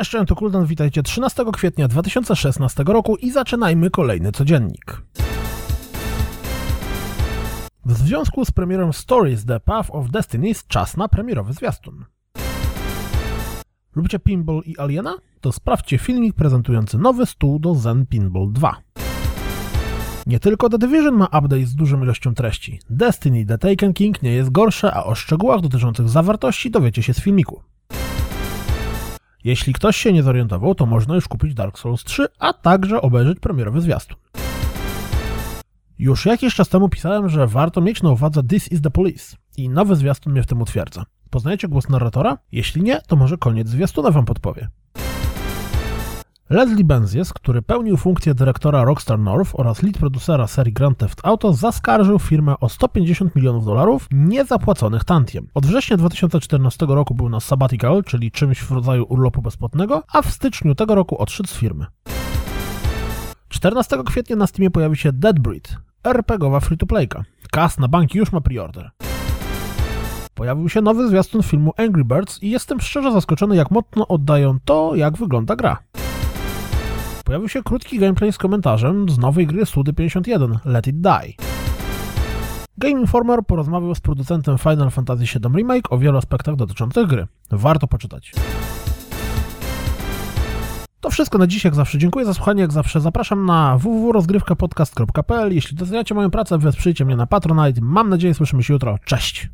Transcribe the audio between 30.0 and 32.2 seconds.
nie zorientował, to można już kupić Dark Souls